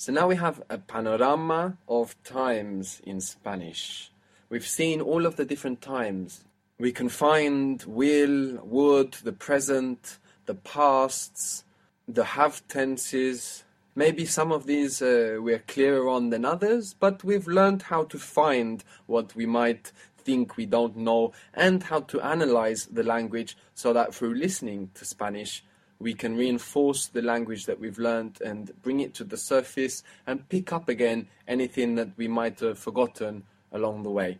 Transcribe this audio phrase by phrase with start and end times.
[0.00, 4.10] So now we have a panorama of times in Spanish.
[4.48, 6.42] We've seen all of the different times.
[6.78, 10.16] We can find will, would, the present,
[10.46, 11.64] the pasts,
[12.08, 13.64] the have tenses.
[13.94, 18.18] Maybe some of these uh, we're clearer on than others, but we've learned how to
[18.18, 23.92] find what we might think we don't know and how to analyze the language so
[23.92, 25.62] that through listening to Spanish,
[26.00, 30.48] we can reinforce the language that we've learned and bring it to the surface and
[30.48, 34.38] pick up again anything that we might have forgotten along the way.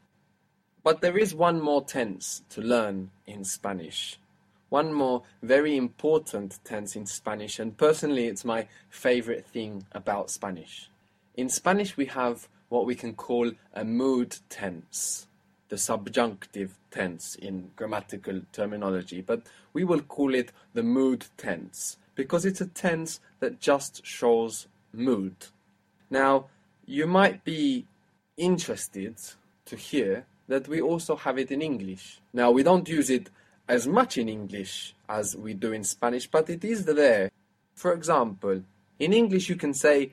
[0.83, 4.19] But there is one more tense to learn in Spanish.
[4.71, 10.89] One more very important tense in Spanish, and personally, it's my favorite thing about Spanish.
[11.37, 15.27] In Spanish, we have what we can call a mood tense
[15.71, 22.45] the subjunctive tense in grammatical terminology, but we will call it the mood tense because
[22.45, 25.35] it's a tense that just shows mood.
[26.11, 26.47] Now,
[26.85, 27.87] you might be
[28.37, 29.17] interested
[29.65, 32.21] to hear that we also have it in English.
[32.33, 33.31] Now, we don't use it
[33.69, 37.31] as much in English as we do in Spanish, but it is there.
[37.77, 38.63] For example,
[38.99, 40.13] in English you can say,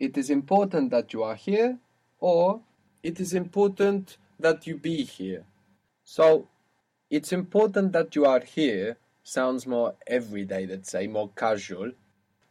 [0.00, 1.78] it is important that you are here,
[2.18, 2.60] or
[3.02, 5.44] it is important that you be here.
[6.04, 6.48] So
[7.10, 11.92] it's important that you are here sounds more everyday, let's say, more casual.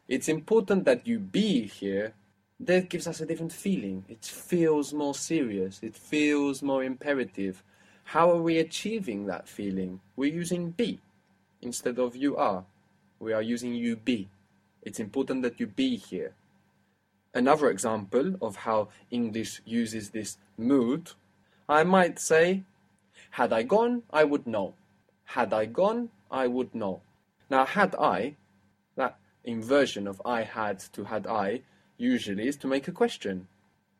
[0.07, 2.13] It's important that you be here.
[2.59, 4.05] That gives us a different feeling.
[4.07, 5.79] It feels more serious.
[5.81, 7.63] It feels more imperative.
[8.03, 9.99] How are we achieving that feeling?
[10.15, 10.99] We're using be
[11.61, 12.65] instead of you are.
[13.19, 14.29] We are using you be.
[14.81, 16.33] It's important that you be here.
[17.33, 21.11] Another example of how English uses this mood
[21.67, 22.63] I might say,
[23.31, 24.75] had I gone, I would know.
[25.25, 27.01] Had I gone, I would know.
[27.49, 28.35] Now, had I,
[28.95, 31.61] that inversion of I had to had I,
[31.97, 33.47] usually is to make a question.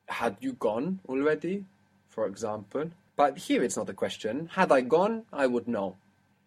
[0.07, 1.65] Had you gone already,
[2.07, 2.91] for example?
[3.15, 4.49] But here it's not a question.
[4.53, 5.97] Had I gone, I would know.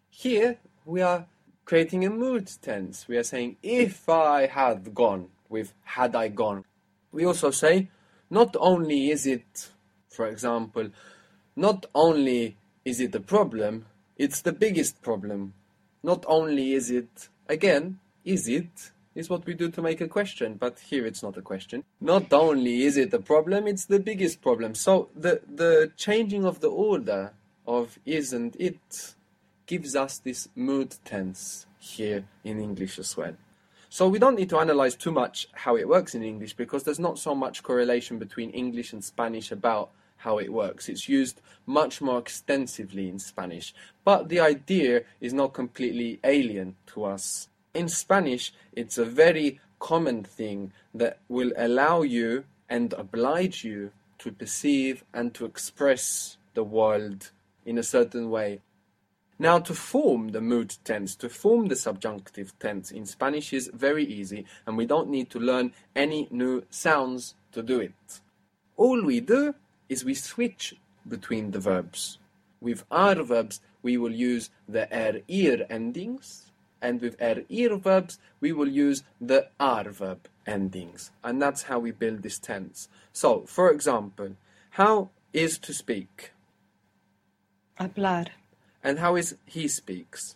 [0.09, 1.25] Here we are
[1.65, 3.07] creating a mood tense.
[3.07, 6.63] We are saying, if I had gone, with had I gone.
[7.11, 7.89] We also say,
[8.29, 9.69] not only is it
[10.19, 10.89] for example,
[11.59, 12.55] not only
[12.85, 13.85] is it a problem,
[14.17, 15.53] it's the biggest problem.
[16.01, 20.53] Not only is it, again, is it, is what we do to make a question,
[20.53, 21.83] but here it's not a question.
[21.99, 24.73] Not only is it a problem, it's the biggest problem.
[24.73, 27.33] So the, the changing of the order
[27.67, 29.15] of isn't it
[29.65, 33.35] gives us this mood tense here in English as well.
[33.89, 36.99] So we don't need to analyze too much how it works in English because there's
[36.99, 40.87] not so much correlation between English and Spanish about how it works.
[40.87, 47.05] It's used much more extensively in Spanish, but the idea is not completely alien to
[47.05, 47.49] us.
[47.73, 54.31] In Spanish, it's a very common thing that will allow you and oblige you to
[54.31, 57.31] perceive and to express the world
[57.65, 58.61] in a certain way.
[59.41, 64.03] Now, to form the mood tense, to form the subjunctive tense in Spanish is very
[64.03, 68.19] easy, and we don't need to learn any new sounds to do it.
[68.75, 69.55] All we do
[69.89, 70.75] is we switch
[71.07, 72.19] between the verbs.
[72.61, 76.51] With ar verbs, we will use the er ir endings,
[76.81, 81.11] and with er ir verbs, we will use the ar verb endings.
[81.23, 82.87] And that's how we build this tense.
[83.11, 84.35] So, for example,
[84.71, 86.31] how is to speak?
[87.79, 88.27] Hablar.
[88.83, 90.35] And how is he speaks?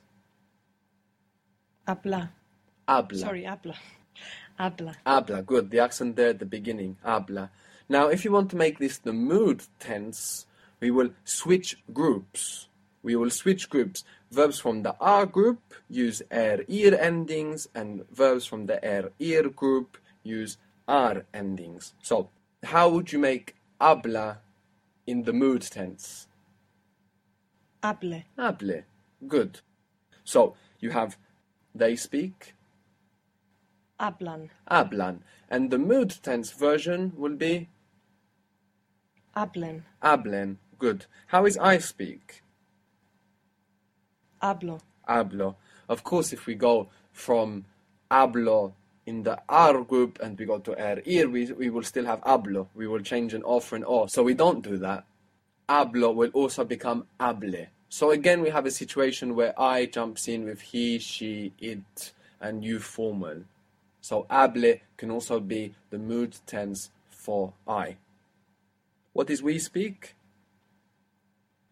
[1.87, 2.31] Habla.
[2.87, 3.17] Habla.
[3.17, 3.75] Sorry, habla.
[4.57, 4.95] Habla.
[5.05, 5.71] Habla, good.
[5.71, 6.97] The accent there at the beginning.
[7.03, 7.49] Habla.
[7.93, 10.47] Now, if you want to make this the mood tense,
[10.79, 12.67] we will switch groups.
[13.03, 14.03] We will switch groups.
[14.31, 15.59] Verbs from the R group
[15.91, 21.93] use er ir endings, and verbs from the er ir group use R endings.
[22.01, 22.31] So,
[22.63, 24.39] how would you make habla
[25.05, 26.27] in the mood tense?
[27.83, 28.23] Hable.
[28.39, 28.81] Hable.
[29.27, 29.59] Good.
[30.23, 31.15] So, you have
[31.75, 32.55] they speak,
[33.99, 34.49] Hablan.
[34.69, 35.19] hablan.
[35.47, 37.69] And the mood tense version will be
[39.35, 39.83] Hablen.
[40.01, 40.57] hablen.
[40.77, 41.05] Good.
[41.27, 42.43] How is I speak?
[44.41, 44.79] Hablo.
[45.07, 45.55] Hablo.
[45.89, 47.65] Of course, if we go from
[48.11, 48.73] hablo
[49.05, 52.21] in the R group and we go to er ir, we, we will still have
[52.21, 52.67] hablo.
[52.75, 54.05] We will change an O for an O.
[54.05, 55.05] So we don't do that.
[55.67, 57.67] Hablo will also become hable.
[57.89, 62.63] So again, we have a situation where I jumps in with he, she, it, and
[62.63, 63.43] you formal.
[64.01, 67.97] So hable can also be the mood tense for I.
[69.13, 70.15] What is we speak?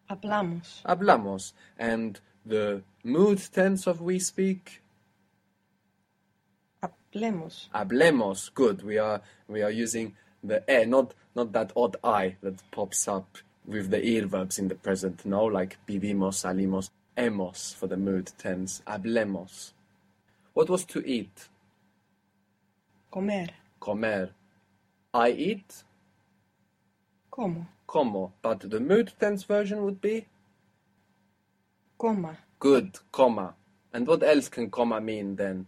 [0.08, 0.82] Hablamos.
[0.84, 1.52] Hablamos.
[1.78, 4.82] And the mood tense of we speak?
[6.82, 7.68] Hablemos.
[7.74, 8.54] Hablemos.
[8.54, 8.82] Good.
[8.82, 13.38] We are we are using the e, not not that odd i that pops up
[13.66, 15.24] with the ir verbs in the present.
[15.24, 18.82] No, like vivimos, salimos, hemos for the mood tense.
[18.86, 19.72] Hablemos.
[20.54, 21.48] What was to eat?
[23.10, 23.48] Comer.
[23.80, 24.30] Comer.
[25.14, 25.84] I eat.
[27.32, 27.66] Como.
[27.86, 28.32] Como.
[28.42, 30.26] But the mood tense version would be
[31.98, 32.36] Coma.
[32.60, 33.54] good, coma.
[33.92, 35.66] And what else can coma mean then?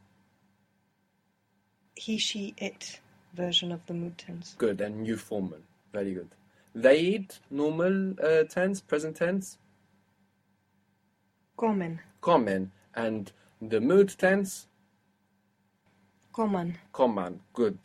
[1.96, 3.00] He, she, it
[3.34, 4.54] version of the mood tense.
[4.58, 5.58] Good and new formal.
[5.92, 6.28] Very good.
[6.74, 9.58] They eat normal uh, tense, present tense.
[11.56, 12.00] Comen.
[12.20, 13.30] Common and
[13.62, 14.66] the mood tense
[16.32, 16.76] Coman.
[16.92, 17.40] command.
[17.52, 17.78] Good.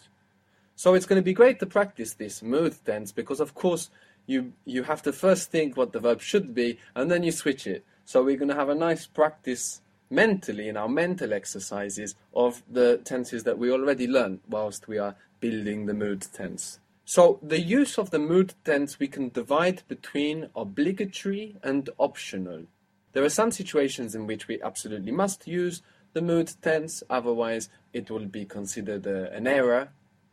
[0.79, 3.89] So it's going to be great to practice this mood tense because, of course,
[4.27, 7.67] you you have to first think what the verb should be and then you switch
[7.67, 7.83] it.
[8.05, 13.01] So we're going to have a nice practice mentally in our mental exercises of the
[13.03, 16.79] tenses that we already learned whilst we are building the mood tense.
[17.03, 22.67] So the use of the mood tense we can divide between obligatory and optional.
[23.11, 25.81] There are some situations in which we absolutely must use
[26.13, 29.89] the mood tense, otherwise it will be considered uh, an error.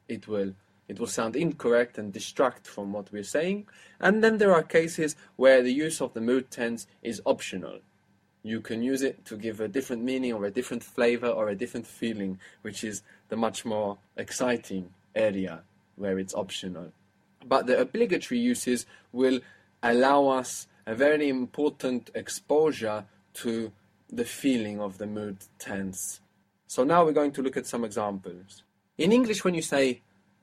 [0.08, 0.54] It will
[0.88, 3.66] it will sound incorrect and distract from what we're saying.
[3.98, 7.80] And then there are cases where the use of the mood tense is optional.
[8.44, 11.56] You can use it to give a different meaning or a different flavor or a
[11.56, 15.62] different feeling, which is the much more exciting area
[15.96, 16.92] where it's optional.
[17.44, 19.40] But the obligatory uses will
[19.82, 23.04] allow us a very important exposure
[23.34, 23.72] to
[24.08, 26.20] the feeling of the mood tense.
[26.68, 28.62] So now we're going to look at some examples.
[28.98, 30.00] In English, when you say,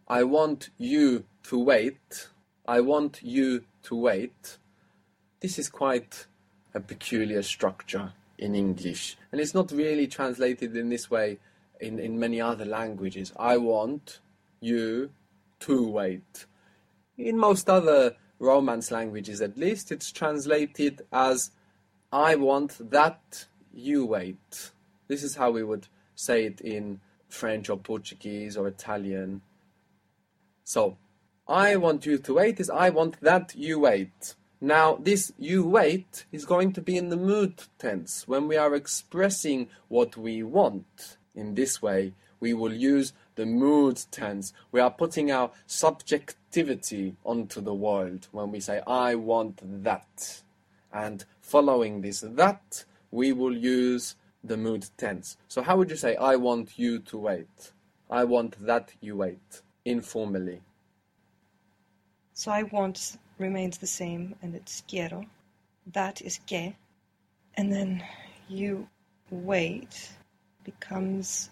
[0.07, 2.29] I want you to wait,
[2.67, 4.57] I want you to wait,
[5.39, 6.27] this is quite
[6.73, 9.17] a peculiar structure in English.
[9.31, 11.39] And it's not really translated in this way
[11.79, 13.33] in, in many other languages.
[13.37, 14.19] I want
[14.59, 15.09] you
[15.61, 16.45] to wait.
[17.17, 21.51] In most other Romance languages, at least, it's translated as
[22.11, 24.71] I want that you wait.
[25.07, 26.99] This is how we would say it in
[27.33, 29.41] French or Portuguese or Italian.
[30.63, 30.97] So,
[31.47, 34.35] I want you to wait is I want that you wait.
[34.61, 38.73] Now, this you wait is going to be in the mood tense when we are
[38.73, 41.17] expressing what we want.
[41.35, 44.53] In this way, we will use the mood tense.
[44.71, 50.43] We are putting our subjectivity onto the world when we say, I want that.
[50.93, 55.37] And following this that, we will use the mood tense.
[55.47, 57.71] So, how would you say, I want you to wait?
[58.09, 60.61] I want that you wait, informally.
[62.33, 65.25] So I want remains the same and it's quiero.
[65.91, 66.75] That is que.
[67.55, 68.03] And then
[68.49, 68.87] you
[69.29, 70.11] wait
[70.63, 71.49] becomes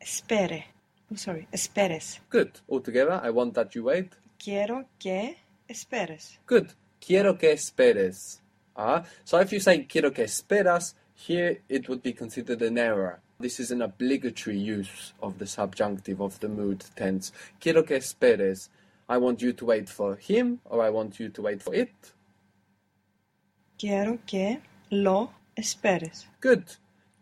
[0.00, 0.64] espere.
[1.12, 2.18] Oh, sorry, esperes.
[2.30, 2.60] Good.
[2.68, 4.12] Altogether, I want that you wait.
[4.38, 5.36] Quiero que
[5.68, 6.38] esperes.
[6.46, 6.72] Good.
[7.00, 8.40] Quiero que esperes.
[8.76, 13.20] Ah, so if you say quiero que esperas, here it would be considered an error.
[13.40, 17.32] This is an obligatory use of the subjunctive of the mood tense.
[17.60, 18.68] Quiero que esperes.
[19.08, 21.94] I want you to wait for him or I want you to wait for it.
[23.78, 24.60] Quiero que
[24.90, 26.26] lo esperes.
[26.40, 26.64] Good.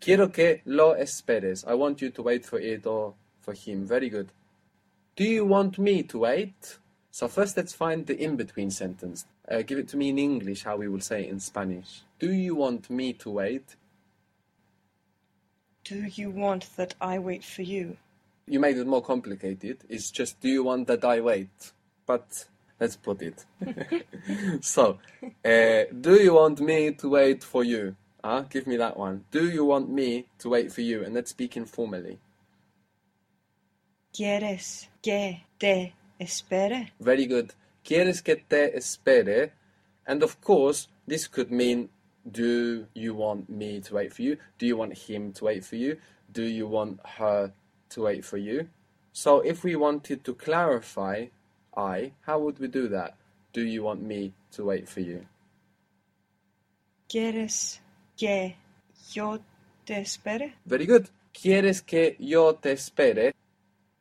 [0.00, 1.64] Quiero que lo esperes.
[1.66, 3.86] I want you to wait for it or for him.
[3.86, 4.28] Very good.
[5.16, 6.78] Do you want me to wait?
[7.10, 9.26] So first let's find the in-between sentence.
[9.48, 12.02] Uh, give it to me in English how we will say it in Spanish.
[12.18, 13.76] Do you want me to wait?
[15.84, 17.98] Do you want that I wait for you?
[18.46, 19.84] You made it more complicated.
[19.88, 21.72] It's just do you want that I wait?
[22.06, 22.46] But
[22.80, 23.44] let's put it.
[24.60, 24.98] so,
[25.44, 27.96] uh, do you want me to wait for you?
[28.22, 29.24] Ah, give me that one.
[29.30, 31.04] Do you want me to wait for you?
[31.04, 32.18] And let's speak informally.
[34.14, 36.92] ¿Quieres que te espere?
[36.98, 37.52] Very good.
[37.84, 39.50] ¿Quieres que te espere?
[40.06, 41.90] And of course, this could mean
[42.30, 44.36] do you want me to wait for you?
[44.58, 45.98] Do you want him to wait for you?
[46.32, 47.52] Do you want her
[47.90, 48.68] to wait for you?
[49.12, 51.26] So if we wanted to clarify
[51.76, 53.16] I, how would we do that?
[53.52, 55.26] Do you want me to wait for you?
[57.08, 57.80] ¿Quieres
[58.16, 58.56] que
[59.12, 59.38] yo
[59.84, 60.54] te espere?
[60.66, 61.08] Very good.
[61.32, 63.34] ¿Quieres que yo te espere?